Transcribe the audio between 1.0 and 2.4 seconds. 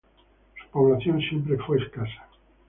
siempre fue escasa.